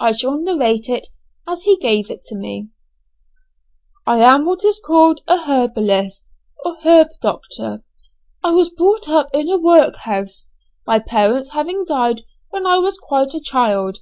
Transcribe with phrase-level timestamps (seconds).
[0.00, 1.06] I shall narrate it
[1.46, 2.70] as he gave it to me:
[4.08, 6.28] "I am what is called a herbalist,
[6.64, 7.84] or herb doctor.
[8.42, 10.50] I was brought up in a workhouse,
[10.84, 13.98] my parents having died when I was quite a child.